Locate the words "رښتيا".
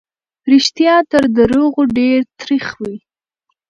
0.51-0.95